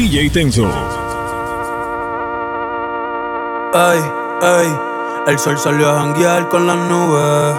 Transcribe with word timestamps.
DJ 0.00 0.30
Tenso. 0.30 0.64
Ay, 3.74 4.00
ay, 4.40 4.78
el 5.26 5.38
sol 5.38 5.58
salió 5.58 5.90
a 5.90 6.00
janguear 6.00 6.48
con 6.48 6.66
las 6.66 6.78
nubes 6.78 7.54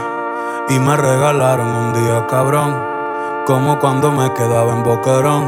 y 0.70 0.80
me 0.80 0.98
regalaron 0.98 1.68
un 1.68 1.94
día 1.94 2.26
cabrón, 2.26 2.84
como 3.46 3.78
cuando 3.78 4.12
me 4.12 4.34
quedaba 4.34 4.74
en 4.74 4.82
Boquerón 4.82 5.44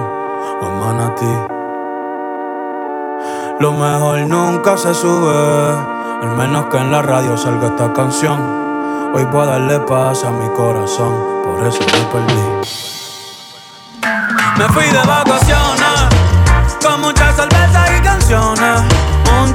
o 0.61 0.67
en 0.67 0.79
Manatí. 0.79 1.35
Lo 3.59 3.71
mejor 3.71 4.19
nunca 4.27 4.77
se 4.77 4.93
sube, 4.93 5.75
al 6.21 6.37
menos 6.37 6.65
que 6.67 6.77
en 6.77 6.91
la 6.91 7.01
radio 7.01 7.35
salga 7.35 7.69
esta 7.69 7.91
canción. 7.91 8.39
Hoy 9.15 9.25
voy 9.31 9.41
a 9.41 9.45
darle 9.53 9.79
paz 9.79 10.23
a 10.25 10.29
mi 10.29 10.47
corazón, 10.49 11.11
por 11.43 11.65
eso 11.65 11.79
me 11.79 12.05
perdí. 12.11 12.93
Me 14.57 14.69
fui 14.69 14.85
de 14.85 15.07
vacaciones, 15.07 15.52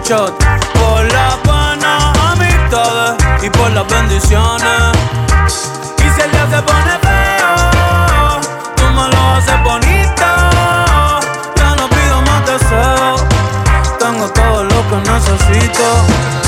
por 0.09 1.05
las 1.13 1.43
buenas 1.43 2.19
amistades 2.31 3.43
y 3.43 3.51
por 3.51 3.71
las 3.73 3.87
bendiciones. 3.89 4.97
Y 5.99 6.03
si 6.03 6.21
el 6.23 6.31
día 6.31 6.47
se 6.51 6.63
pone 6.63 6.99
feo, 7.03 8.41
tú 8.75 8.85
me 8.85 9.07
lo 9.07 9.35
haces 9.35 9.63
bonito. 9.63 10.25
Ya 11.57 11.77
no 11.77 11.89
pido 11.91 12.23
más 12.23 12.47
deseos, 12.47 13.23
tengo 13.99 14.31
todo 14.31 14.65
lo 14.65 14.89
que 14.89 14.97
necesito. 15.11 16.48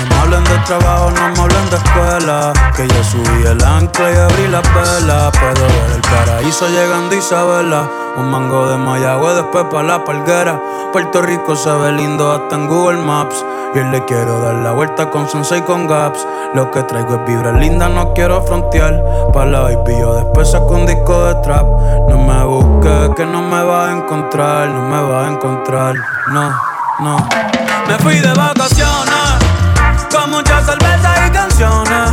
No 0.00 0.06
me 0.06 0.14
hablen 0.16 0.44
de 0.44 0.58
trabajo, 0.66 1.10
no 1.10 1.28
me 1.30 1.40
hablen 1.40 1.70
de 1.70 1.76
escuela. 1.76 2.52
Que 2.76 2.86
yo 2.88 3.04
subí 3.04 3.46
el 3.46 3.62
ancla 3.64 4.12
y 4.12 4.16
abrí 4.16 4.48
la 4.48 4.60
vela. 4.60 5.30
Puedo 5.32 5.66
ver 5.66 5.92
el 5.94 6.02
paraíso 6.02 6.68
llegando 6.68 7.14
Isabela. 7.14 7.88
Un 8.16 8.30
mango 8.30 8.66
de 8.68 8.76
Mayagüe, 8.76 9.34
después 9.34 9.64
pa' 9.70 9.82
la 9.82 10.04
palguera. 10.04 10.60
Puerto 10.92 11.22
Rico 11.22 11.54
se 11.56 11.70
ve 11.70 11.92
lindo 11.92 12.32
hasta 12.32 12.56
en 12.56 12.66
Google 12.66 12.98
Maps. 13.02 13.44
Y 13.74 13.78
le 13.78 14.04
quiero 14.06 14.40
dar 14.40 14.54
la 14.54 14.72
vuelta 14.72 15.10
con 15.10 15.28
Sensei 15.28 15.60
con 15.62 15.86
Gaps. 15.86 16.26
Lo 16.54 16.70
que 16.70 16.82
traigo 16.84 17.16
es 17.16 17.24
vibra 17.26 17.52
linda, 17.52 17.88
no 17.88 18.14
quiero 18.14 18.42
frontear. 18.42 19.02
Pa' 19.32 19.44
la 19.44 19.60
baby, 19.60 19.98
yo 19.98 20.14
después 20.14 20.50
saco 20.50 20.74
un 20.74 20.86
disco 20.86 21.24
de 21.24 21.34
trap. 21.42 21.66
No 22.08 22.18
me 22.18 22.44
busques, 22.44 23.14
que 23.16 23.26
no 23.26 23.42
me 23.42 23.62
va 23.62 23.88
a 23.88 23.92
encontrar, 23.92 24.68
no 24.68 24.82
me 24.82 25.02
va 25.02 25.26
a 25.26 25.30
encontrar. 25.30 25.94
No, 26.28 26.50
no. 27.00 27.28
Me 27.86 27.98
fui 27.98 28.18
de 28.18 28.32
vacaciones 28.32 29.45
con 30.36 30.44
muchas 30.44 30.66
cervezas 30.66 31.26
y 31.26 31.30
canciones. 31.30 32.10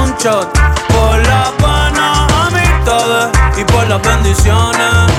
Un 0.00 0.14
shot 0.18 0.52
por 0.88 1.26
la 1.26 1.52
buenas 1.58 2.32
amistades 2.46 3.30
y 3.56 3.64
por 3.64 3.86
las 3.88 4.02
bendiciones. 4.02 5.12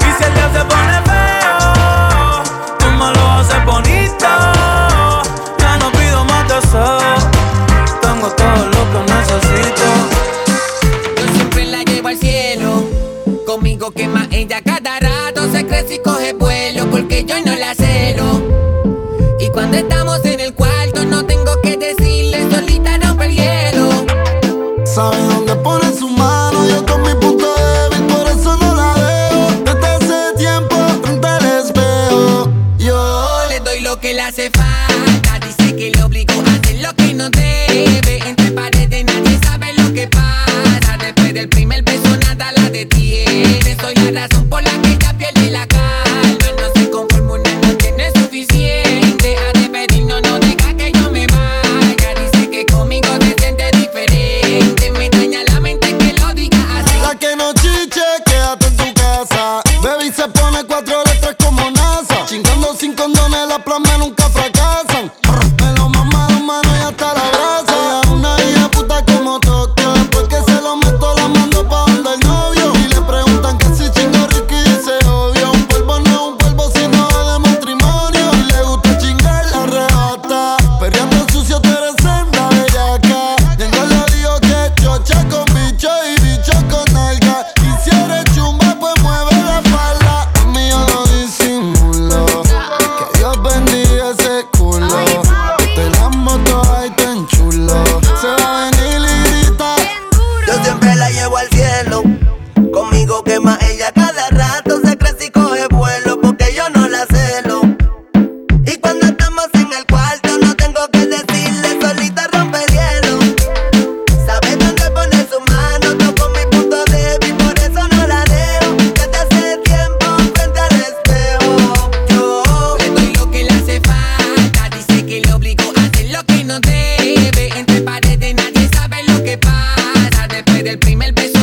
Y 0.00 0.10
si 0.16 0.24
el 0.24 0.34
día 0.34 0.50
se 0.52 0.64
pone 0.64 1.02
feo, 1.04 2.42
tú 2.78 2.86
me 2.86 3.12
lo 3.12 3.30
haces 3.32 3.64
bonito. 3.64 4.26
Ya 5.58 5.76
no 5.78 5.92
pido 5.92 6.24
más 6.24 6.48
deseos, 6.48 7.28
tengo 8.00 8.28
todo 8.30 8.66
lo 8.74 8.82
que 8.92 9.12
necesito. 9.12 9.86
Yo 11.16 11.34
siempre 11.34 11.66
la 11.66 11.82
llevo 11.82 12.08
al 12.08 12.16
cielo, 12.16 12.84
conmigo 13.46 13.90
quema 13.90 14.26
ella 14.30 14.60
cada 14.62 14.98
rato. 15.00 15.50
Se 15.52 15.66
crece 15.66 15.94
y 15.96 15.98
coge 16.00 16.32
vuelo 16.32 16.86
porque 16.90 17.24
yo 17.24 17.36
no 17.44 17.54
la 17.54 17.74
celo. 17.74 18.42
Y 19.38 19.48
cuando 19.48 19.76
estamos 19.76 20.24
en 20.24 20.40
el 20.40 20.54
cuarto 20.54 20.73
Sabe 24.94 25.20
dónde 25.24 25.56
pone 25.56 25.92
su 25.92 26.08
mano, 26.08 26.68
yo 26.68 26.86
con 26.86 27.02
mi 27.02 27.12
punto 27.20 27.52
débil, 27.56 28.06
por 28.06 28.28
eso 28.28 28.56
no 28.56 28.76
la 28.76 28.94
veo. 28.94 29.48
Desde 29.64 29.86
hace 29.88 30.36
tiempo 30.38 30.76
frente 31.02 31.26
al 31.26 31.44
espejo, 31.44 32.48
yo 32.78 33.38
le 33.48 33.58
doy 33.58 33.80
lo 33.80 33.98
que 33.98 34.14
le 34.14 34.22
hace 34.22 34.50
falta. 34.50 35.40
Dice 35.44 35.74
que 35.74 35.90
le 35.90 36.00
obligo 36.00 36.34
a 36.34 36.54
hacer 36.54 36.80
lo 36.80 36.94
que 36.94 37.12
no 37.12 37.28
debe. 37.30 38.20
Entre 38.24 38.52
paredes 38.52 39.04
nadie 39.04 39.36
sabe 39.42 39.72
lo 39.72 39.92
que 39.92 40.06
pasa. 40.06 40.96
Después 41.00 41.34
del 41.34 41.48
primer 41.48 41.82
beso 41.82 42.16
nada 42.28 42.52
la 42.52 42.70
detiene. 42.70 43.76
Soy 43.80 43.96
la 43.96 44.28
razón 44.28 44.48
por 44.48 44.62
la 44.62 44.73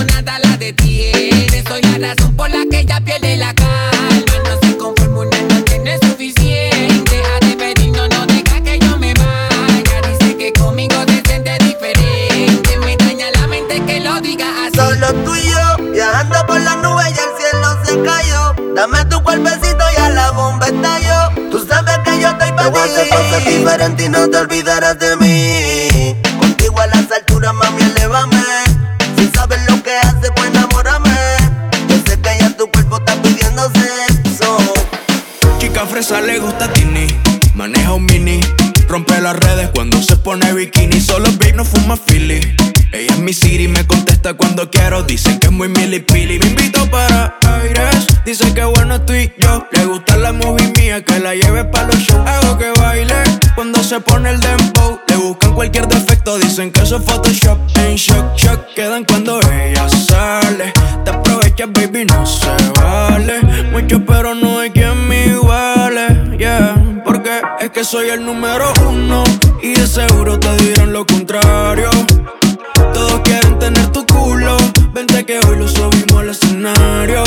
nada 0.03 0.39
la 0.39 0.57
detiene. 0.57 1.63
Soy 1.67 1.81
la 1.81 2.09
razón 2.09 2.35
por 2.35 2.49
la 2.49 2.65
que 2.69 2.79
ella 2.79 2.99
pierde 3.01 3.37
la 3.37 3.53
calma. 3.53 3.91
No 4.49 4.59
se 4.61 4.77
conforma 4.77 5.19
una 5.19 5.41
noche, 5.43 5.79
no 5.79 5.91
es 5.91 5.99
suficiente. 6.01 7.21
A 7.35 7.45
despedir 7.45 7.91
no, 7.91 8.07
no 8.07 8.25
deja 8.27 8.61
que 8.61 8.79
yo 8.79 8.97
me 8.97 9.13
vaya. 9.13 10.01
Dice 10.07 10.37
que 10.37 10.53
conmigo 10.53 10.95
se 11.07 11.21
siente 11.27 11.57
diferente. 11.59 12.77
Me 12.79 12.95
daña 12.97 13.27
la 13.31 13.47
mente 13.47 13.83
que 13.85 13.99
lo 13.99 14.19
diga 14.21 14.47
así. 14.65 14.77
Solo 14.77 15.13
tú 15.25 15.35
y 15.35 15.49
yo, 15.49 15.91
viajando 15.91 16.45
por 16.47 16.59
las 16.61 16.77
nubes 16.77 17.07
y 17.07 17.19
el 17.19 17.31
cielo 17.37 17.77
se 17.83 18.01
cayó. 18.03 18.73
Dame 18.75 19.05
tu 19.05 19.21
cuerpecito 19.23 19.83
y 19.97 20.01
a 20.01 20.09
la 20.09 20.31
bomba 20.31 20.65
estalló. 20.67 21.49
Tú 21.51 21.65
sabes 21.67 21.97
que 21.99 22.19
yo 22.19 22.29
estoy 22.29 22.51
para 22.51 22.63
ti. 22.63 22.63
Te 22.63 22.69
voy 22.69 22.79
a 22.79 22.83
hacer 22.83 23.09
cosas 23.09 23.45
diferentes 23.45 24.05
y 24.05 24.09
no 24.09 24.29
te 24.29 24.37
olvidarás 24.37 24.97
de 24.99 25.15
mí. 25.17 26.15
Contigo 26.39 26.79
a 26.79 26.87
las 26.87 27.11
alturas, 27.11 27.53
mami, 27.53 27.80
las 38.99 39.37
redes 39.37 39.69
cuando 39.73 40.01
se 40.01 40.17
pone 40.17 40.51
bikini. 40.51 40.99
Solo 40.99 41.29
big 41.39 41.55
no 41.55 41.63
fuma 41.63 41.95
Philly. 41.95 42.41
Ella 42.91 43.13
es 43.13 43.19
mi 43.19 43.31
city, 43.33 43.69
me 43.69 43.87
contesta 43.87 44.33
cuando 44.33 44.69
quiero. 44.69 45.03
Dicen 45.03 45.39
que 45.39 45.47
es 45.47 45.53
muy 45.53 45.69
milipili. 45.69 46.37
Me 46.39 46.47
invito 46.47 46.85
para 46.91 47.37
aires. 47.41 48.05
Dice 48.25 48.53
que 48.53 48.65
bueno 48.65 48.95
estoy 48.95 49.31
yo. 49.37 49.65
Le 49.71 49.85
gusta 49.85 50.17
la 50.17 50.33
movie 50.33 50.73
mía, 50.77 51.01
que 51.05 51.19
la 51.19 51.33
lleve 51.33 51.63
para 51.63 51.87
los 51.87 51.99
shows. 51.99 52.27
Hago 52.27 52.57
que 52.57 52.69
baile 52.81 53.15
cuando 53.55 53.81
se 53.81 54.01
pone 54.01 54.31
el 54.31 54.41
dembow. 54.41 54.99
Le 55.07 55.15
buscan 55.15 55.53
cualquier 55.53 55.87
defecto, 55.87 56.37
dicen 56.37 56.69
que 56.71 56.81
eso 56.81 56.97
es 56.97 57.05
Photoshop. 57.05 57.59
En 57.77 57.95
shock, 57.95 58.35
shock 58.35 58.73
quedan 58.75 59.05
cuando 59.05 59.39
ella 59.39 59.87
sale. 59.87 60.73
Te 61.05 61.11
aprovechas, 61.11 61.69
baby, 61.71 62.05
no 62.05 62.25
se 62.25 62.49
vale. 62.75 63.41
Mucho, 63.71 64.05
pero 64.05 64.35
no 64.35 64.59
hay 64.59 64.71
quien 64.71 65.07
me 65.07 65.27
iguale. 65.27 65.80
Es 67.59 67.69
que 67.71 67.83
soy 67.83 68.09
el 68.09 68.25
número 68.25 68.71
uno. 68.87 69.23
Y 69.61 69.73
de 69.73 69.87
seguro 69.87 70.39
te 70.39 70.55
dirán 70.57 70.93
lo 70.93 71.05
contrario. 71.05 71.89
Todos 72.93 73.19
quieren 73.21 73.59
tener 73.59 73.87
tu 73.87 74.05
culo. 74.05 74.57
Vente 74.93 75.25
que 75.25 75.39
hoy 75.39 75.57
lo 75.57 75.67
subimos 75.67 76.19
al 76.19 76.29
escenario. 76.29 77.23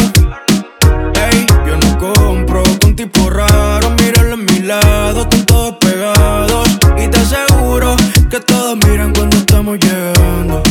Ey, 1.15 1.47
yo 1.67 1.77
no 1.77 1.99
compro 1.99 2.63
con 2.81 2.97
tipo 2.97 3.31
raro. 3.31 3.91
Míralo 4.01 4.35
en 4.35 4.45
mi 4.45 4.59
lado, 4.61 5.23
están 5.23 5.45
todos 5.47 5.77
pegados. 5.77 6.69
Y 6.99 7.09
te 7.09 7.19
aseguro 7.19 7.97
que 8.31 8.41
todos 8.41 8.77
miran 8.87 9.13
cuando 9.13 9.37
estamos 9.37 9.79
llegando. 9.79 10.63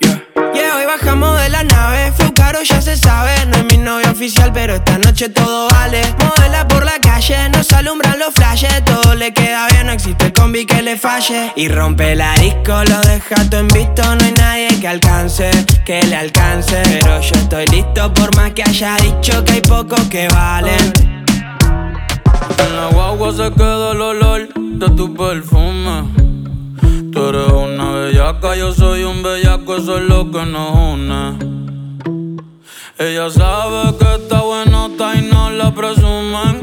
Yeah. 0.00 0.76
Hoy 0.76 0.86
bajamos 0.86 1.40
de 1.40 1.48
la 1.48 1.64
nave. 1.64 2.12
Fue 2.16 2.32
ya 2.64 2.80
se 2.80 2.96
sabe. 2.96 3.32
No 3.46 3.56
es 3.56 3.64
mi 3.64 3.78
novia 3.78 4.10
oficial, 4.10 4.52
pero 4.52 4.74
esta 4.74 4.98
noche 4.98 5.28
todo 5.28 5.68
vale. 5.68 6.02
Modela 6.18 6.66
por 6.68 6.84
la 6.84 6.98
calle, 7.00 7.48
nos 7.50 7.61
alumbran 7.82 8.18
los 8.18 8.32
flashes. 8.32 8.84
Todo 8.84 9.14
le 9.14 9.32
queda 9.34 9.66
bien, 9.68 9.86
no 9.86 9.92
existe 9.92 10.32
combi 10.32 10.64
que 10.64 10.82
le 10.82 10.96
falle. 10.96 11.52
Y 11.56 11.68
rompe 11.68 12.14
la 12.14 12.32
disco, 12.34 12.72
lo 12.88 13.00
deja 13.00 13.34
todo 13.50 13.60
en 13.60 13.68
visto. 13.68 14.02
No 14.02 14.24
hay 14.24 14.32
nadie 14.32 14.80
que 14.80 14.88
alcance, 14.88 15.50
que 15.84 16.02
le 16.04 16.16
alcance. 16.16 16.80
Pero 16.84 17.20
yo 17.20 17.34
estoy 17.34 17.66
listo, 17.66 18.14
por 18.14 18.34
más 18.36 18.52
que 18.52 18.62
haya 18.62 18.96
dicho 18.96 19.44
que 19.44 19.52
hay 19.52 19.60
pocos 19.60 20.00
que 20.08 20.28
valen. 20.28 20.92
En 22.58 22.76
la 22.76 22.88
guagua 22.92 23.32
se 23.32 23.52
queda 23.52 23.92
el 23.92 24.00
olor 24.00 24.48
de 24.54 24.88
tu 24.90 25.14
perfume. 25.14 26.04
Tú 27.12 27.28
eres 27.28 27.48
una 27.48 27.90
bellaca, 27.90 28.56
yo 28.56 28.72
soy 28.72 29.02
un 29.02 29.22
bellaco, 29.22 29.76
eso 29.76 29.98
es 29.98 30.04
lo 30.04 30.30
que 30.30 30.46
nos 30.46 30.70
une. 30.74 31.52
Ella 32.98 33.28
sabe 33.28 33.96
que 33.98 34.14
está 34.14 34.40
buenota 34.40 35.16
y 35.16 35.22
no 35.22 35.50
la 35.50 35.74
presumen. 35.74 36.61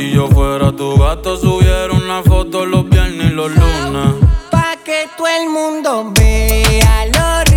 Si 0.00 0.12
yo 0.12 0.28
fuera 0.28 0.72
tu 0.72 0.96
gato, 0.96 1.36
subiera 1.36 1.92
una 1.92 2.22
foto 2.22 2.64
los 2.64 2.88
viernes 2.88 3.32
y 3.32 3.34
los 3.34 3.50
lunes. 3.54 4.14
Pa' 4.50 4.78
que 4.82 5.06
todo 5.14 5.26
el 5.28 5.50
mundo 5.50 6.10
vea 6.14 7.04
lo 7.04 7.49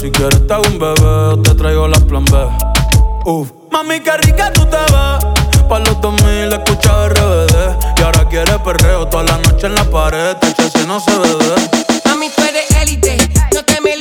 Si 0.00 0.10
quieres 0.10 0.46
te 0.46 0.54
hago 0.54 0.62
un 0.66 0.78
bebé 0.78 1.42
te 1.42 1.54
traigo 1.56 1.86
las 1.86 2.02
plan 2.04 2.24
B. 2.24 2.38
Uf. 3.26 3.50
Mami, 3.70 4.00
qué 4.00 4.16
rica 4.16 4.50
tú 4.50 4.64
te 4.64 4.78
ves. 4.78 5.68
Pa' 5.68 5.78
los 5.80 6.00
2000 6.00 6.54
escucha 6.54 7.08
RBD. 7.08 7.98
Y 7.98 8.02
ahora 8.02 8.26
quiere 8.26 8.58
perreo 8.60 9.06
toda 9.08 9.24
la 9.24 9.36
noche 9.36 9.66
en 9.66 9.74
la 9.74 9.84
pared. 9.84 10.38
Tache 10.38 10.70
si 10.70 10.86
no 10.86 11.00
se 11.00 11.10
ve 11.18 11.28
Mami, 12.06 12.30
tú 12.34 12.42
eres 12.42 12.70
élite, 12.80 13.18
no 13.52 13.62
te 13.62 13.78
me 13.82 13.99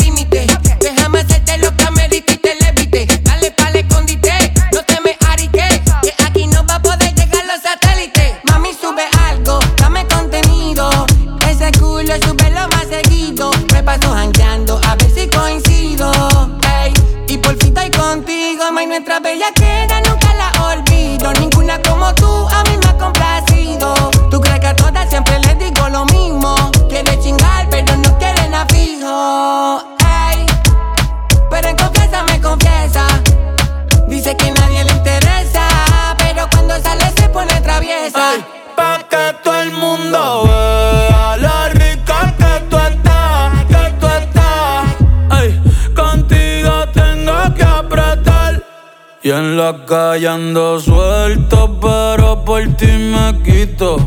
la 49.59 49.85
calle 49.85 50.25
ando 50.25 50.79
suelto, 50.79 51.77
pero 51.81 52.45
por 52.45 52.63
ti 52.77 52.87
me 53.11 53.27
quito. 53.43 53.97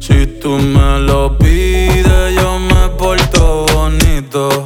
Si 0.00 0.26
tú 0.40 0.58
me 0.58 0.98
lo 0.98 1.38
pides, 1.38 2.34
yo 2.34 2.58
me 2.58 2.88
porto 2.98 3.66
bonito. 3.72 4.59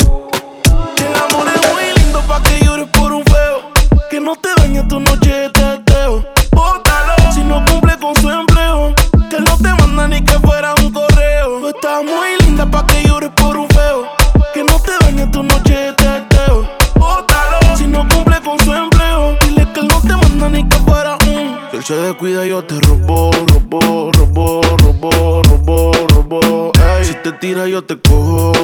Tira, 27.54 27.68
yo 27.68 27.84
te 27.84 27.96
cojo, 28.00 28.63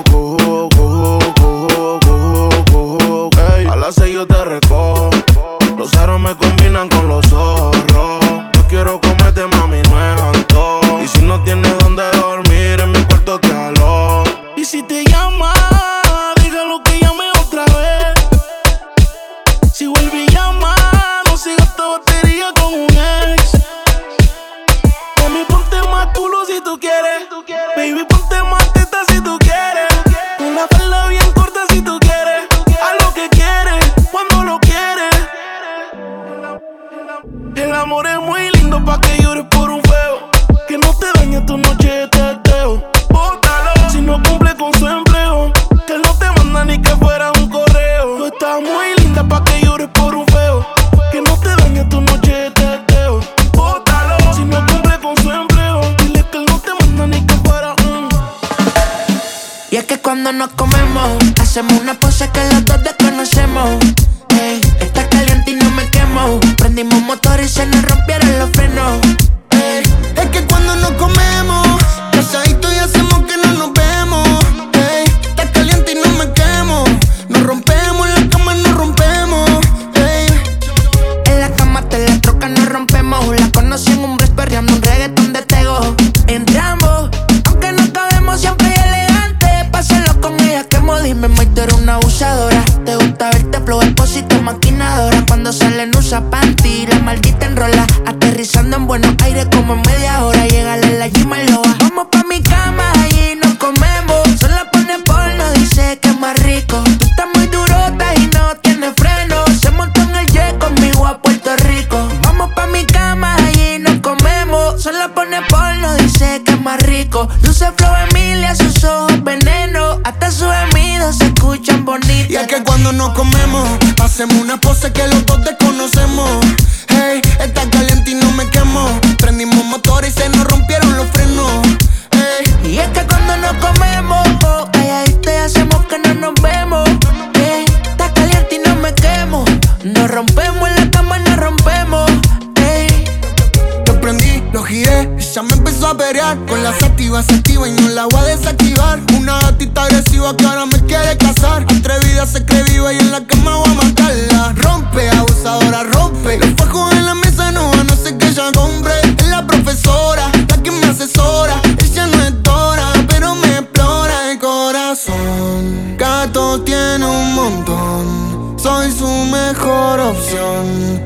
su 169.00 169.08
mejor 169.08 169.98
opción. 169.98 171.00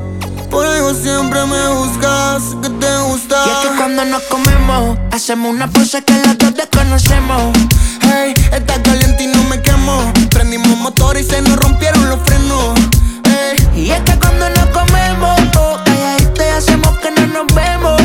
Por 0.51 0.65
algo 0.65 0.93
siempre 0.93 1.45
me 1.45 1.67
buscas, 1.75 2.43
que 2.61 2.69
te 2.69 2.97
gusta. 3.07 3.37
Y 3.45 3.49
es 3.49 3.57
que 3.69 3.77
cuando 3.77 4.03
nos 4.03 4.21
comemos, 4.23 4.97
hacemos 5.13 5.55
una 5.55 5.67
pose 5.69 6.03
que 6.03 6.13
las 6.25 6.37
dos 6.37 6.53
desconocemos. 6.55 7.53
Hey, 8.01 8.33
está 8.51 8.83
caliente 8.83 9.23
y 9.23 9.27
no 9.27 9.41
me 9.45 9.61
quemo. 9.61 10.11
Prendimos 10.29 10.77
motor 10.77 11.17
y 11.17 11.23
se 11.23 11.41
nos 11.41 11.55
rompieron 11.55 12.09
los 12.09 12.19
frenos. 12.25 12.77
Hey. 13.23 13.55
Y 13.73 13.91
es 13.91 14.01
que 14.01 14.19
cuando 14.19 14.49
nos 14.49 14.65
comemos, 14.77 15.39
oh, 15.57 15.79
calladita 15.85 16.45
y 16.47 16.49
hacemos 16.49 16.97
que 16.97 17.11
no 17.11 17.27
nos 17.27 17.55
vemos. 17.55 18.04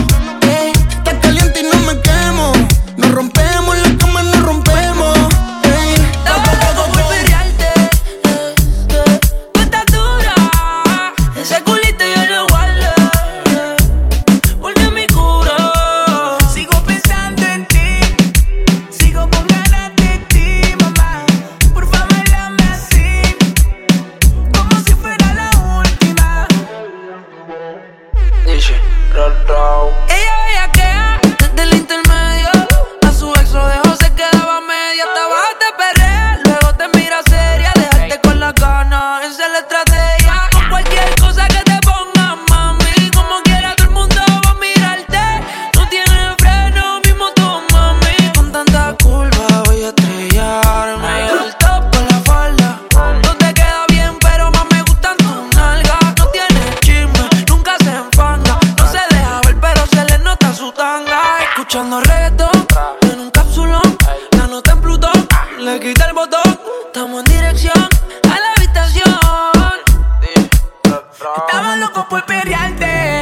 En 63.03 63.21
un 63.21 63.31
cápsulón, 63.31 63.83
la 64.37 64.47
nota 64.47 64.73
en 64.73 64.81
Plutón. 64.81 65.29
Le 65.59 65.81
quita 65.81 66.07
el 66.07 66.13
botón. 66.15 66.61
Estamos 66.87 67.19
en 67.21 67.25
dirección 67.25 67.89
a 68.25 68.41
la 68.41 68.53
habitación. 68.57 69.19
Estaba 71.13 71.77
loco 71.77 72.07
por 72.09 72.25
pelearte. 72.27 73.20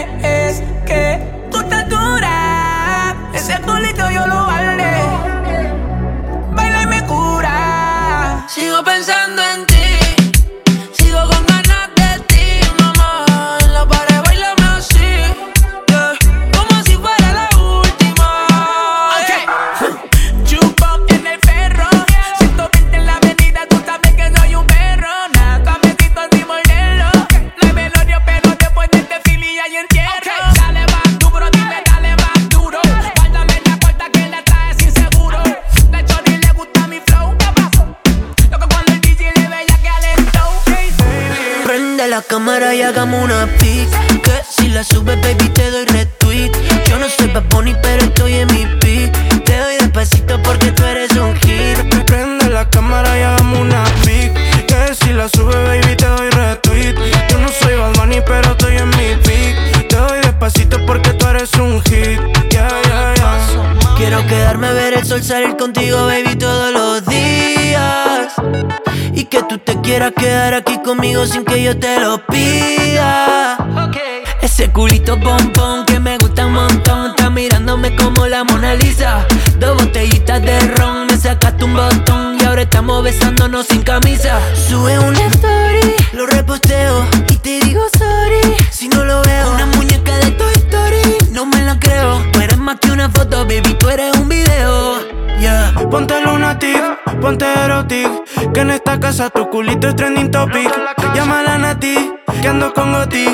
Que 43.39 44.43
si 44.51 44.69
la 44.69 44.83
subes, 44.83 45.17
baby, 45.21 45.49
te 45.51 45.71
doy 45.71 45.85
retweet. 45.85 46.51
Yo 46.89 46.99
no 46.99 47.07
soy 47.09 47.29
Bad 47.29 47.45
pero 47.81 48.05
estoy 48.05 48.35
en 48.35 48.49
mi 48.49 48.67
pic. 48.81 49.13
Te 49.45 49.57
doy 49.59 49.77
despacito 49.79 50.43
porque 50.43 50.73
tú 50.73 50.83
eres 50.83 51.13
un 51.13 51.37
hit. 51.37 52.05
Prende 52.05 52.51
la 52.51 52.69
cámara 52.69 53.17
y 53.17 53.23
hagamos 53.23 53.61
una 53.61 53.85
pic. 54.05 54.35
Que 54.67 54.93
si 55.01 55.13
la 55.13 55.29
sube, 55.29 55.55
baby, 55.55 55.95
te 55.95 56.07
doy 56.07 56.31
retweet. 56.31 56.97
Yo 57.31 57.39
no 57.39 57.49
soy 57.61 57.77
Bad 57.77 58.25
pero 58.27 58.51
estoy 58.51 58.77
en 58.77 58.91
mi 58.91 59.15
pic. 59.23 59.87
Te 59.89 59.95
doy 59.95 60.21
despacito 60.21 60.85
porque 60.85 61.13
tú 61.13 61.29
eres 61.29 61.55
un 61.55 61.81
hit. 61.83 62.19
Yeah, 62.51 62.69
yeah, 62.87 63.15
yeah. 63.15 63.39
Quiero 63.97 64.27
quedarme 64.27 64.67
a 64.67 64.73
ver 64.73 64.95
el 64.95 65.07
sol 65.07 65.23
salir 65.23 65.57
contigo, 65.57 66.07
baby, 66.07 66.35
todo 66.35 66.58
quieras 69.89 70.13
quedar 70.15 70.53
aquí 70.53 70.79
conmigo 70.85 71.25
sin 71.25 71.47
que 71.47 71.63
yo 71.63 71.75
te 71.79 71.99
lo 71.99 72.19
pida. 72.27 73.57
Ese 74.43 74.71
culito 74.71 75.19
pompón 75.19 75.87
que 75.87 75.99
me 75.99 76.19
gusta 76.19 76.45
un 76.45 76.53
montón, 76.53 77.11
está 77.11 77.31
mirándome 77.31 77.97
como 77.97 78.27
la 78.27 78.45
Mona 78.45 78.75
Lisa. 78.75 79.27
Dos 79.59 79.83
botellitas 79.83 80.43
de 80.43 80.61
ron, 80.77 81.07
me 81.07 81.17
sacaste 81.17 81.65
un 81.65 81.73
botón 81.73 82.37
y 82.39 82.45
ahora 82.45 82.63
estamos 82.63 83.03
besándonos 83.03 83.67
sin 83.67 83.83
camisa. 83.83 84.39
Sube 84.69 84.99
una 84.99 85.25
story, 85.29 85.95
lo 86.13 86.27
reposteo 86.27 87.07
y 87.31 87.37
te 87.39 87.59
digo 87.61 87.81
sorry 87.97 88.57
si 88.71 88.91
no 88.91 89.05
lo 89.05 89.23
veo. 89.23 89.55
Una 89.55 89.67
muñeca 89.67 90.19
de 90.19 90.33
Toy 90.33 90.53
Story, 90.67 91.31
no 91.31 91.47
me 91.47 91.63
la 91.63 91.79
creo. 91.79 92.23
Tú 92.31 92.41
eres 92.41 92.59
más 92.59 92.79
que 92.79 92.91
una 92.91 93.09
foto, 93.09 93.47
baby, 93.47 93.75
tú 93.79 93.89
eres 93.89 94.15
un 94.19 94.29
video. 94.29 94.98
Ponte 95.91 96.21
lunatic, 96.21 96.83
ponte 97.21 97.47
erotic. 97.65 98.09
Que 98.53 98.61
en 98.61 98.71
esta 98.71 99.01
casa 99.01 99.31
tu 99.31 99.49
culito 99.49 99.89
es 99.89 99.97
trending 99.97 100.31
topic. 100.31 100.71
Llámala 101.15 101.55
a 101.55 101.59
Nati, 101.59 102.13
que 102.43 102.49
ando 102.49 102.73
con 102.75 102.93
Goti. 102.93 103.27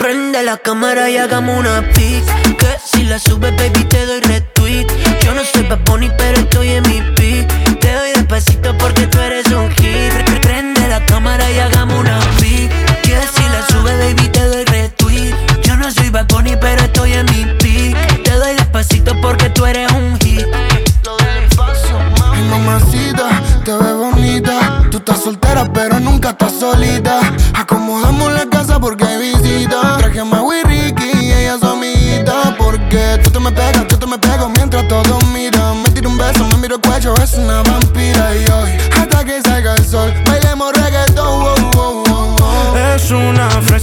Prende 0.00 0.42
la 0.42 0.58
cámara 0.58 1.08
y 1.08 1.16
hagamos 1.16 1.58
una 1.58 1.80
pic. 1.94 2.24
Que 2.58 2.76
si 2.84 3.04
la 3.04 3.18
subes, 3.18 3.56
baby, 3.56 3.84
te 3.84 4.04
doy 4.04 4.20
retweet. 4.20 4.86
Yo 5.22 5.34
no 5.34 5.42
soy 5.44 5.62
Bad 5.62 5.80
Bunny, 5.86 6.10
pero 6.18 6.38
estoy 6.38 6.68
en 6.72 6.82
mi 6.82 7.00
pic. 7.16 7.48
Te 7.80 7.92
doy 7.92 8.10
despacito 8.14 8.76
porque 8.76 9.06
tú 9.06 9.18
eres 9.20 9.46
un 9.46 9.70
hit. 9.70 10.40
Prende 10.42 10.86
la 10.88 11.04
cámara 11.06 11.50
y 11.50 11.58
hagamos 11.58 11.98
una 11.98 12.18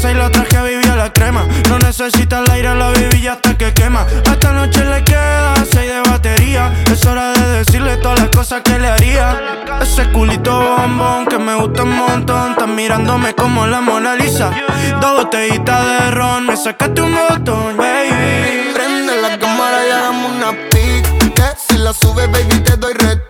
esa 0.01 0.11
y 0.11 0.15
la 0.15 0.29
que 0.31 0.95
la 0.95 1.13
crema. 1.13 1.45
No 1.69 1.77
necesita 1.77 2.39
el 2.39 2.51
aire, 2.51 2.73
la 2.73 2.89
vivilla 2.91 3.33
hasta 3.33 3.55
que 3.55 3.71
quema. 3.73 4.05
Hasta 4.25 4.51
noche 4.51 4.83
le 4.83 5.03
queda 5.03 5.53
seis 5.71 5.91
de 5.91 6.01
batería. 6.09 6.73
Es 6.91 7.05
hora 7.05 7.33
de 7.33 7.59
decirle 7.59 7.97
todas 7.97 8.19
las 8.19 8.29
cosas 8.29 8.61
que 8.61 8.79
le 8.79 8.87
haría. 8.87 9.39
Ese 9.81 10.11
culito 10.11 10.59
bombón 10.59 11.27
que 11.27 11.37
me 11.37 11.53
gusta 11.55 11.83
un 11.83 11.95
montón. 11.95 12.51
Estás 12.51 12.67
mirándome 12.67 13.33
como 13.33 13.67
la 13.67 13.81
Mona 13.81 14.15
Lisa. 14.15 14.51
Dos 14.99 15.23
botellitas 15.23 15.85
de 15.85 16.11
ron, 16.11 16.47
me 16.47 16.57
sacaste 16.57 17.01
un 17.01 17.13
botón, 17.13 17.77
baby. 17.77 18.73
Prende 18.73 19.21
la 19.21 19.37
cámara 19.37 19.85
y 19.87 19.91
hagamos 19.91 20.31
una 20.31 20.51
pic. 20.69 21.21
Si 21.67 21.77
la 21.77 21.93
sube, 21.93 22.27
baby, 22.27 22.59
te 22.63 22.75
doy 22.77 22.93
red 22.93 23.20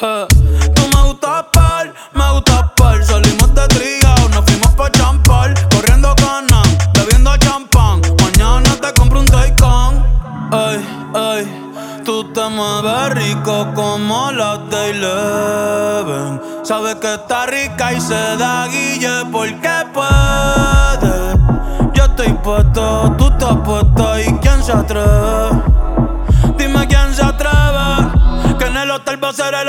Tú 0.00 0.82
me 0.94 1.02
gustas 1.08 1.46
par, 1.52 1.92
me 2.14 2.30
gustas 2.30 2.70
par. 2.76 3.04
Salimos 3.04 3.52
de 3.52 3.66
trigao, 3.66 4.28
nos 4.28 4.44
fuimos 4.44 4.72
pa' 4.76 4.92
champar. 4.92 5.52
Corriendo 5.70 6.14
canan, 6.14 6.78
bebiendo 6.94 7.36
champán. 7.38 8.00
Mañana 8.22 8.76
te 8.80 8.92
compro 8.92 9.18
un 9.18 9.26
Taycan. 9.26 10.06
Ey, 10.52 10.86
ey, 11.16 12.02
tú 12.04 12.22
te 12.32 12.48
mueves 12.48 13.14
rico 13.14 13.72
como 13.74 14.30
la 14.30 14.58
de 14.58 16.40
Sabes 16.62 16.94
que 16.96 17.14
está 17.14 17.46
rica 17.46 17.92
y 17.92 18.00
se 18.00 18.36
da 18.36 18.68
guille 18.68 19.24
porque 19.32 19.84
puede. 19.92 21.34
Yo 21.94 22.04
estoy 22.04 22.32
puesto, 22.34 23.16
tú 23.18 23.26
estás 23.26 23.56
puesta 23.64 24.20
y 24.20 24.32
quién 24.38 24.62
se 24.62 24.70
atreve. 24.70 25.60
Dime 26.56 26.86
quién 26.86 27.12
se 27.12 27.24
atreve. 27.24 27.48
Que 28.58 28.66
en 28.66 28.76
el 28.76 28.90
hotel 28.90 29.22
va 29.22 29.28
a 29.28 29.32
ser 29.32 29.54
el 29.54 29.68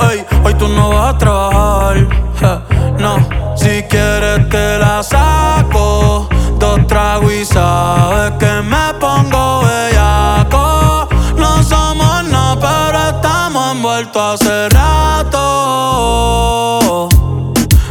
Ey, 0.00 0.24
hoy 0.44 0.54
tú 0.54 0.68
no 0.68 0.90
vas 0.90 1.14
a 1.14 1.18
trabajar. 1.18 2.62
no, 2.98 3.16
si 3.56 3.82
quieres 3.84 4.48
te 4.48 4.78
la 4.78 5.02
saco. 5.02 6.28
Dos 6.58 6.86
tragos 6.86 7.32
y 7.32 7.44
sabes 7.44 8.32
que 8.38 8.62
me 8.62 8.94
pongo 9.00 9.62
bellaco. 9.62 11.08
No 11.36 11.62
somos 11.62 12.24
nada, 12.28 12.56
pero 12.60 12.98
estamos 13.16 13.72
envueltos 13.76 14.40
hace 14.40 14.68
rato. 14.70 15.38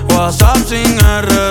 WhatsApp 0.10 0.58
sin 0.68 1.00
el 1.00 1.47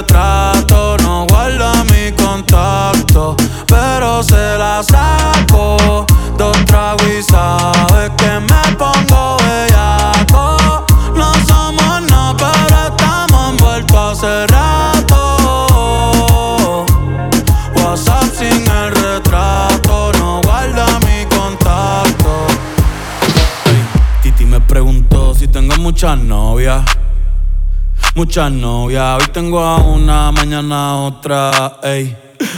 Muchas 28.36 28.52
novias, 28.52 29.22
hoy 29.22 29.28
tengo 29.32 29.60
a 29.60 29.76
una, 29.78 30.30
mañana 30.30 30.90
a 30.90 30.96
otra, 30.96 31.78
ey. 31.82 32.14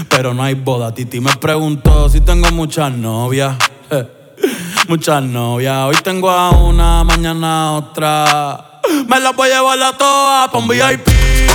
Pero 0.09 0.35
no 0.35 0.43
hay 0.43 0.55
boda, 0.55 0.93
Titi 0.93 1.21
me 1.21 1.33
preguntó 1.37 2.09
si 2.09 2.21
tengo 2.21 2.51
muchas 2.51 2.91
novias. 2.91 3.55
eh. 3.89 4.05
Muchas 4.89 5.23
novias, 5.23 5.85
hoy 5.85 5.95
tengo 6.03 6.31
a 6.31 6.51
una, 6.51 7.05
mañana 7.05 7.69
a 7.69 7.73
otra. 7.75 8.81
Me 9.07 9.21
las 9.21 9.37
voy 9.37 9.51
a 9.51 9.59
llevar 9.59 9.81
a 9.81 9.97
todas 9.97 10.51
pa' 10.51 10.59
un 10.59 10.67
VIP, 10.67 11.07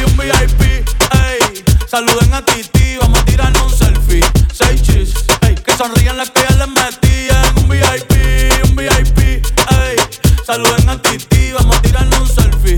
un 0.08 0.16
VIP, 0.16 0.62
ey. 0.62 1.64
Saluden 1.86 2.34
a 2.34 2.42
Titi, 2.46 2.96
vamos 3.02 3.20
a 3.20 3.26
tirarnos 3.26 3.74
un 3.74 3.78
selfie. 3.78 4.24
Seis 4.54 4.82
chis, 4.84 5.14
ey. 5.42 5.56
Que 5.56 5.76
sonrían 5.76 6.16
las 6.16 6.30
que 6.30 6.44
ya 6.50 6.56
les 6.56 6.70
metí 6.70 7.28
en 7.28 7.62
un 7.62 7.68
VIP, 7.68 8.70
un 8.70 8.76
VIP, 8.78 9.20
ey. 9.20 9.98
Saluden 10.48 10.88
a 10.88 11.02
Titi, 11.02 11.52
vamos 11.52 11.76
a 11.76 11.82
tirarnos 11.82 12.22
un 12.22 12.28
selfie. 12.28 12.78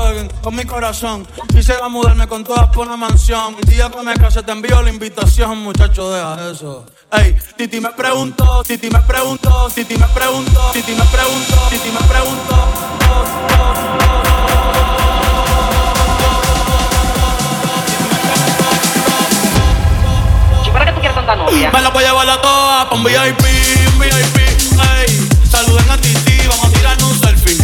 con 0.41 0.55
mi 0.55 0.65
corazón. 0.65 1.27
Quise 1.49 1.73
a 1.81 1.87
mudarme 1.87 2.27
con 2.27 2.43
todas 2.43 2.67
por 2.67 2.87
una 2.87 2.97
mansión. 2.97 3.55
El 3.61 3.69
día 3.69 3.89
que 3.89 4.01
me 4.01 4.13
case 4.13 4.43
te 4.43 4.51
envío 4.51 4.81
la 4.81 4.89
invitación, 4.89 5.59
muchacho, 5.59 6.11
deja 6.11 6.51
eso. 6.51 6.85
Ey, 7.11 7.37
Titi 7.57 7.79
me 7.79 7.89
preguntó, 7.91 8.63
Titi 8.63 8.89
me 8.89 8.99
preguntó, 8.99 9.69
Titi 9.73 9.97
me 9.97 10.07
preguntó, 10.07 10.71
Titi 10.73 10.93
me 10.93 11.05
preguntó, 11.05 11.55
Titi 11.69 11.89
me 11.91 12.07
preguntó. 12.07 12.55
¿Para 20.71 20.85
qué 20.85 20.91
tú 20.93 20.99
quieres 20.99 21.15
tanta 21.15 21.35
novia? 21.35 21.69
Me 21.71 21.81
la 21.81 21.89
voy 21.89 22.03
a 22.03 22.07
llevar 22.07 22.29
a 22.29 22.41
todas 22.41 22.85
pa' 22.85 22.95
un 22.95 23.03
VIP, 23.03 23.43
un 23.93 23.99
VIP, 23.99 24.37
ey. 24.37 25.29
Saluden 25.49 25.91
a 25.91 25.97
Titi, 25.97 26.47
vamos 26.47 26.65
a 26.65 26.69
tirarnos 26.69 27.11
un 27.11 27.19
selfie. 27.19 27.57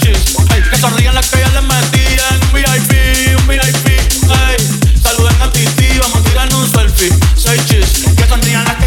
Chis, 0.00 0.36
ey. 0.53 0.53
Que 0.70 0.76
sonrían 0.78 1.14
las 1.14 1.26
que 1.30 1.38
ya 1.40 1.48
les 1.48 1.62
metí 1.62 2.00
en 2.00 2.42
un 2.42 2.52
VIP, 2.52 3.38
un 3.40 3.46
VIP, 3.46 3.88
ey. 3.88 4.56
Saluden 5.02 5.42
a 5.42 5.50
Titi, 5.52 5.98
vamos 5.98 6.18
a 6.18 6.22
tirarnos 6.22 6.60
un 6.60 6.70
selfie. 6.70 7.12
Seis 7.36 7.64
chis, 7.66 8.04
que 8.16 8.26
sonrían 8.26 8.64
las 8.64 8.76
que 8.76 8.83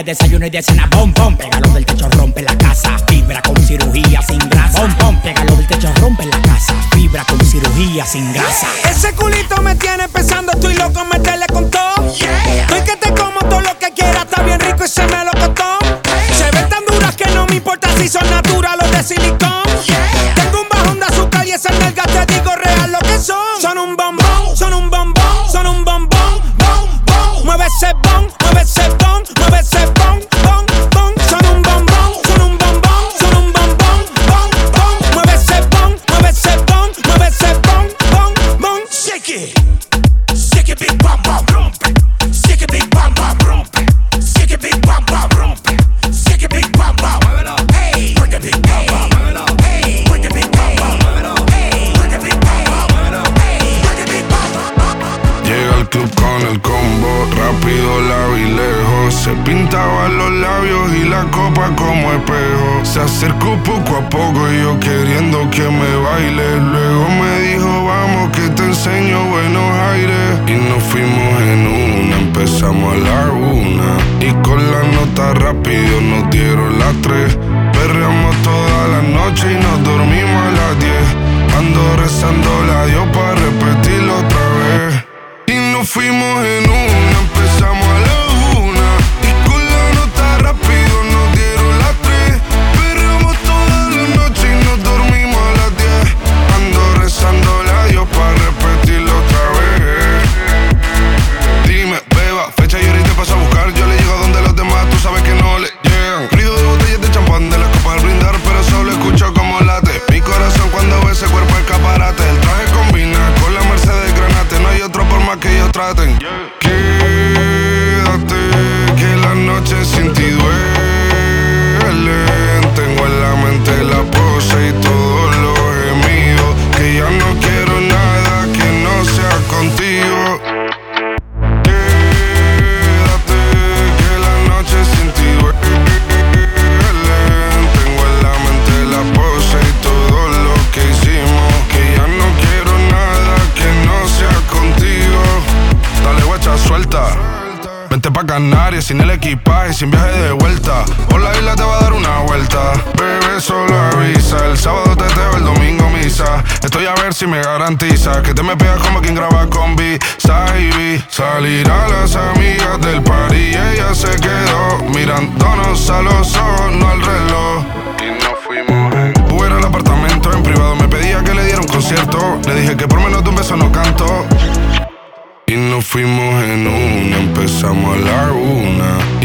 de 0.00 0.12
desayuno 0.14 0.46
y 0.46 0.50
de 0.50 0.62
cena. 0.62 0.88
Bom, 0.90 1.12
bom, 1.12 1.36
pégalo 1.36 1.68
del 1.74 1.84
techo, 1.84 2.08
rompe 2.10 2.42
la 2.42 2.56
casa. 2.56 2.96
Fibra 3.06 3.42
con 3.42 3.56
cirugía 3.62 4.22
sin 4.22 4.38
grasa. 4.48 4.80
Bom, 4.80 4.96
bom, 4.98 5.20
pégalo 5.22 5.54
del 5.56 5.66
techo, 5.66 5.92
rompe 6.00 6.24
la 6.24 6.40
casa. 6.42 6.74
Fibra 6.92 7.24
con 7.24 7.40
cirugía 7.44 8.06
sin 8.06 8.32
grasa. 8.32 8.68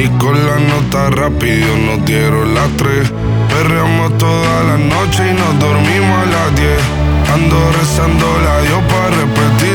Y 0.06 0.10
con 0.20 0.36
la 0.46 0.60
nota 0.60 1.10
rápido 1.10 1.76
nos 1.78 2.06
dieron 2.06 2.54
las 2.54 2.70
tres. 2.78 3.12
Perreamos 3.50 4.16
toda 4.20 4.64
la 4.64 4.78
noche 4.78 5.32
y 5.32 5.34
nos 5.34 5.60
dormimos 5.60 6.18
a 6.22 6.26
las 6.26 6.56
10. 6.56 6.70
Ando 7.34 7.72
rezando 7.72 8.28
la 8.46 8.62
Dios 8.62 8.84
para 8.88 9.10
repetir 9.10 9.75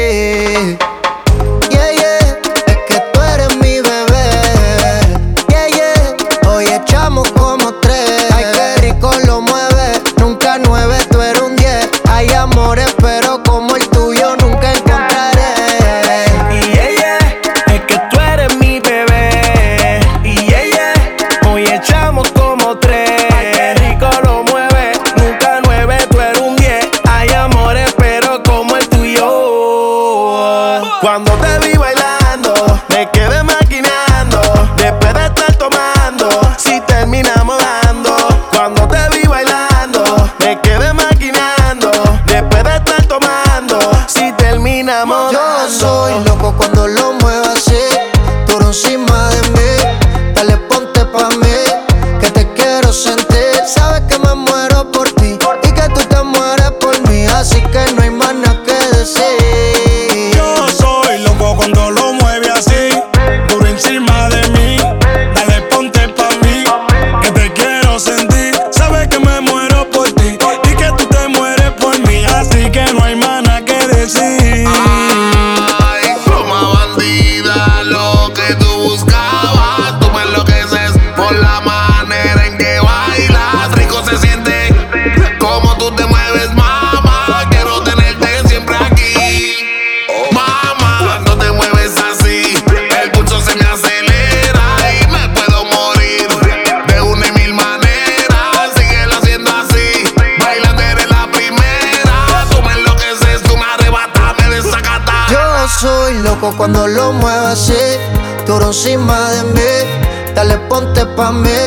ponte 110.71 111.05
pa' 111.17 111.33
mí, 111.33 111.61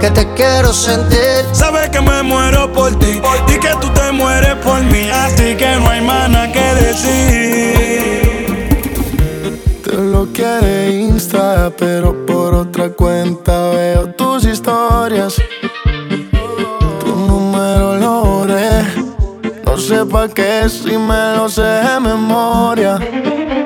que 0.00 0.10
te 0.10 0.26
quiero 0.34 0.72
sentir. 0.72 1.44
Sabes 1.52 1.88
que 1.90 2.00
me 2.00 2.20
muero 2.24 2.72
por 2.72 2.98
ti 2.98 3.22
y 3.46 3.58
que 3.60 3.72
tú 3.80 3.88
te 3.90 4.10
mueres 4.10 4.56
por 4.56 4.82
mí, 4.82 5.08
así 5.08 5.54
que 5.54 5.76
no 5.76 5.88
hay 5.88 6.00
mana 6.00 6.50
que 6.50 6.66
decir. 6.82 8.40
Te 9.84 9.92
lo 9.92 10.26
quiere 10.32 10.90
Insta, 10.90 11.70
pero 11.78 12.26
por 12.26 12.54
otra 12.54 12.90
cuenta 12.90 13.70
veo 13.70 14.08
tus 14.14 14.44
historias. 14.44 15.36
Tu 17.00 17.14
número 17.30 17.96
lo 17.98 18.24
borré, 18.24 18.82
no 19.64 19.78
sé 19.78 20.04
pa' 20.04 20.26
qué 20.28 20.68
si 20.68 20.98
me 20.98 21.36
lo 21.36 21.48
sé 21.48 21.62
de 21.86 22.00
memoria. 22.00 22.98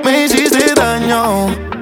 Me 0.05 0.25
hiciste 0.25 0.75
daño 0.75 1.74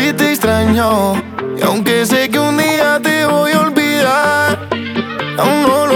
si 0.00 0.12
te 0.14 0.30
extraño. 0.30 1.14
Y 1.58 1.62
aunque 1.62 2.06
sé 2.06 2.28
que 2.30 2.38
un 2.38 2.56
día 2.56 3.00
te 3.02 3.24
voy 3.26 3.52
a 3.52 3.60
olvidar, 3.60 4.68
aún 5.38 5.62
no 5.62 5.86
lo 5.86 5.89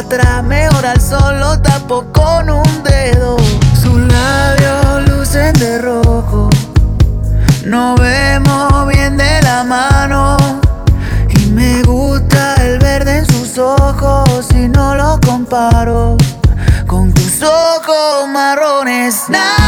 atrás, 0.00 0.42
mejor 0.42 0.86
al 0.86 1.00
sol 1.00 1.38
lo 1.38 1.60
tapo 1.60 2.04
con 2.12 2.48
un 2.48 2.82
dedo. 2.82 3.36
Sus 3.80 3.98
labios 3.98 5.08
lucen 5.08 5.52
de 5.54 5.78
rojo, 5.78 6.48
no 7.66 7.94
vemos 7.96 8.88
bien 8.88 9.16
de 9.16 9.42
la 9.42 9.62
mano. 9.64 10.36
Y 11.28 11.46
me 11.50 11.82
gusta 11.82 12.54
el 12.64 12.78
verde 12.78 13.18
en 13.18 13.26
sus 13.26 13.58
ojos 13.58 14.46
y 14.54 14.68
no 14.68 14.94
lo 14.94 15.20
comparo 15.20 16.16
con 16.86 17.12
tus 17.12 17.42
ojos 17.42 18.28
marrones. 18.28 19.28
Nah. 19.28 19.59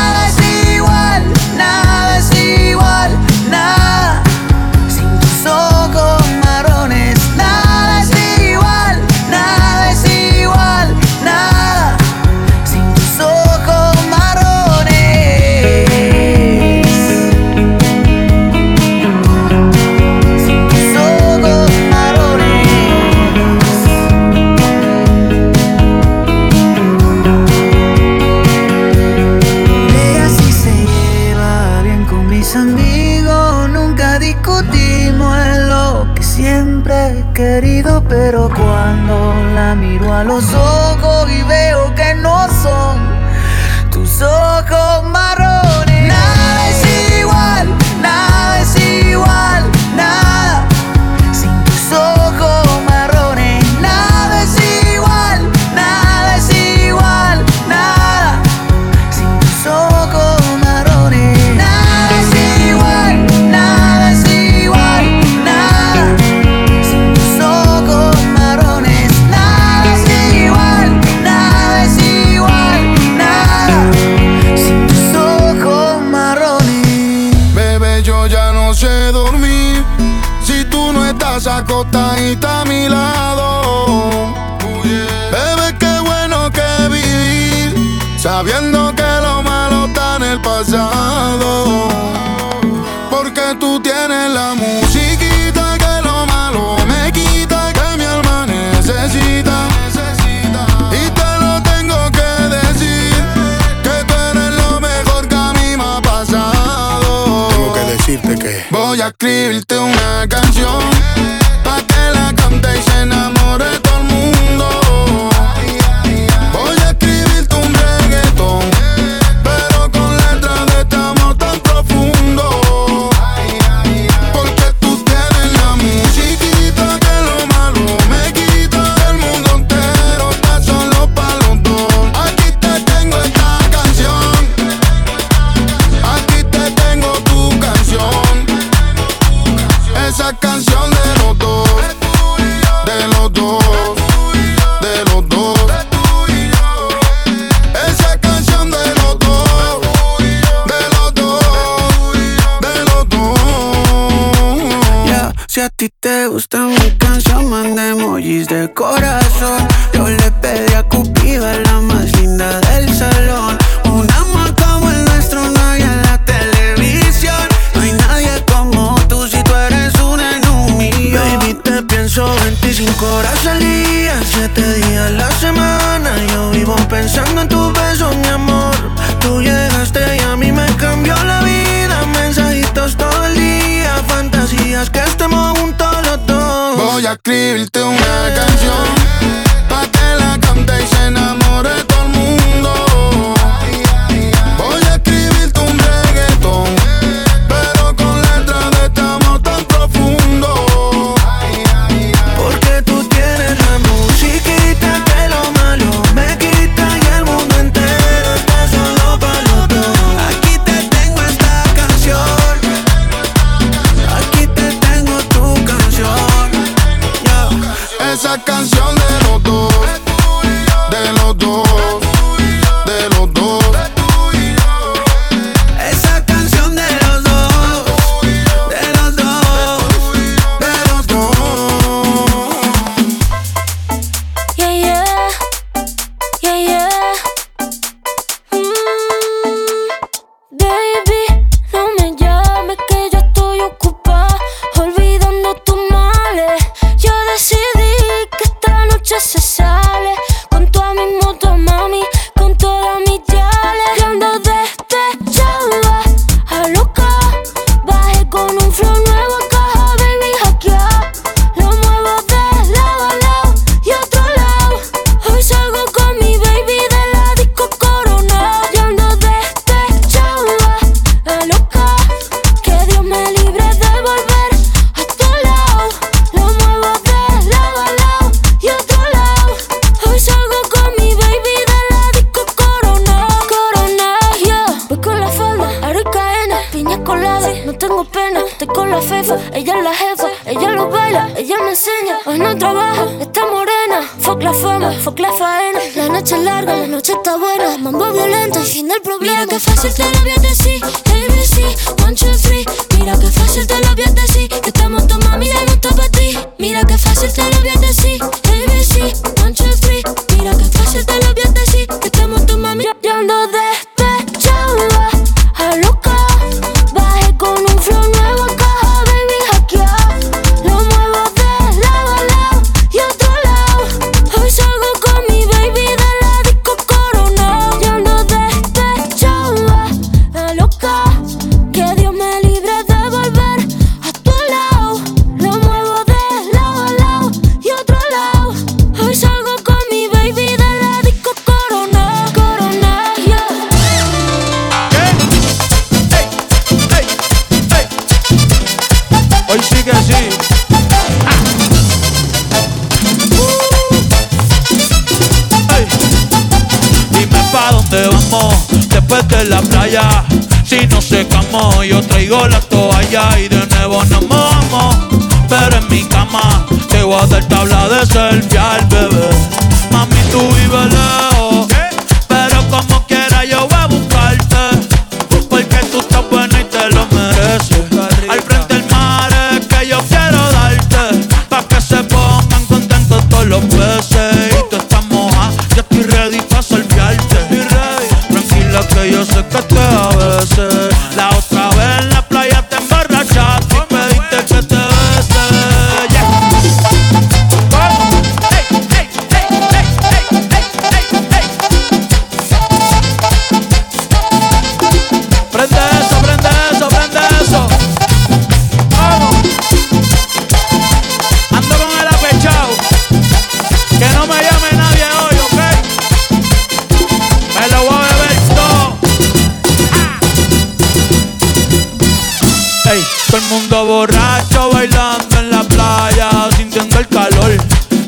Mundo 423.73 423.87
borracho 423.87 424.71
bailando 424.71 425.39
en 425.39 425.51
la 425.51 425.63
playa, 425.63 426.31
sintiendo 426.57 426.99
el 426.99 427.09
calor, 427.09 427.57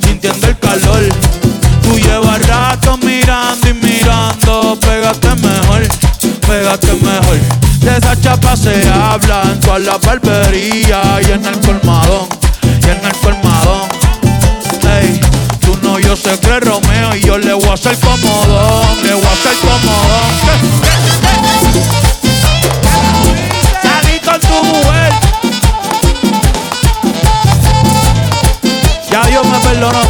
sintiendo 0.04 0.46
el 0.46 0.58
calor. 0.58 1.02
Tú 1.82 1.98
llevas 1.98 2.46
rato 2.46 2.98
mirando 2.98 3.68
y 3.68 3.74
mirando, 3.74 4.78
pégate 4.80 5.34
mejor, 5.36 5.88
pégate 6.46 6.92
mejor. 6.94 7.38
De 7.80 7.96
esa 7.96 8.20
chapa 8.20 8.56
se 8.56 8.86
habla 8.88 9.42
en 9.44 9.60
todas 9.60 9.82
las 9.82 10.00
barberías 10.00 11.26
y 11.26 11.32
en 11.32 11.44
el 11.46 11.60
colmadón, 11.60 12.28
y 12.62 12.88
en 12.90 13.04
el 13.04 13.16
colmadón. 13.22 13.88
Ey, 15.00 15.20
tú 15.60 15.78
no, 15.82 15.98
yo 15.98 16.14
sé 16.14 16.38
que 16.40 16.60
Romeo 16.60 17.16
y 17.16 17.20
yo 17.20 17.38
le 17.38 17.54
voy 17.54 17.68
a 17.68 17.74
hacer 17.74 17.98
comodón, 18.00 19.02
le 19.02 19.14
voy 19.14 19.24
a 19.24 19.32
hacer 19.32 19.54
comodón. 19.60 20.83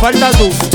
Falta 0.04 0.30
tú. 0.32 0.73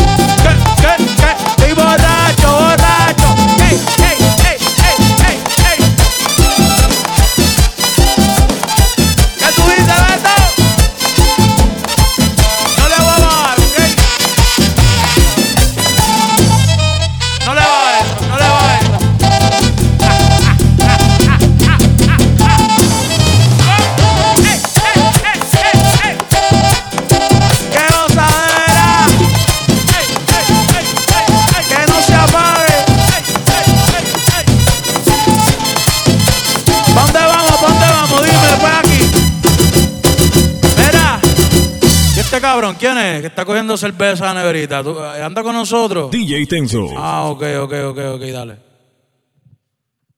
Cerveza 43.80 44.30
a 44.30 44.34
la 44.34 44.42
neverita. 44.42 44.84
¿Tú- 44.84 45.00
¿Anda 45.00 45.42
con 45.42 45.54
nosotros? 45.56 46.12
DJ 46.12 46.46
Tenso. 46.46 46.88
Ah, 46.96 47.24
ok, 47.26 47.44
ok, 47.62 47.74
ok, 47.88 47.98
ok, 48.16 48.22
dale. 48.32 48.69